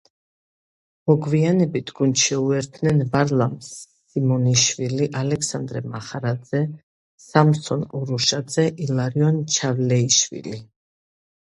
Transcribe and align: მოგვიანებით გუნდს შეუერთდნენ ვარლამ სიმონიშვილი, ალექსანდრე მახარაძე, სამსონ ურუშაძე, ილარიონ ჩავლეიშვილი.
მოგვიანებით 1.09 1.91
გუნდს 1.99 2.23
შეუერთდნენ 2.29 3.03
ვარლამ 3.11 3.53
სიმონიშვილი, 3.67 5.09
ალექსანდრე 5.21 5.83
მახარაძე, 5.93 6.65
სამსონ 7.29 7.87
ურუშაძე, 8.03 8.69
ილარიონ 8.89 9.41
ჩავლეიშვილი. 9.59 10.59